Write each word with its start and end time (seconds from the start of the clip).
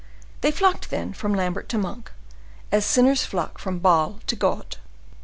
They 0.41 0.49
flocked, 0.49 0.89
then, 0.89 1.13
from 1.13 1.35
Lambert 1.35 1.69
to 1.69 1.77
Monk, 1.77 2.11
as 2.71 2.87
sinners 2.87 3.23
flock 3.23 3.59
from 3.59 3.77
Baal 3.77 4.19
to 4.25 4.35
God. 4.35 4.77